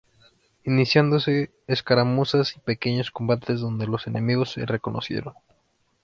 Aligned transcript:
Iniciándose 0.63 1.51
escaramuzas 1.67 2.55
y 2.57 2.59
pequeños 2.59 3.11
combates 3.11 3.59
donde 3.59 3.85
los 3.85 4.07
enemigos 4.07 4.53
se 4.53 4.65
reconocieron. 4.65 5.35